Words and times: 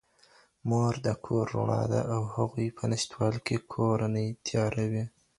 مور 0.69 0.93
د 1.05 1.07
کور 1.25 1.45
رڼا 1.55 1.83
ده 1.91 2.01
او 2.13 2.21
د 2.27 2.31
هغې 2.35 2.67
په 2.77 2.83
نشتوالي 2.91 3.39
کي 3.47 3.57
کورنۍ 3.73 4.27
تیاره 4.45 4.85
وي 4.91 5.03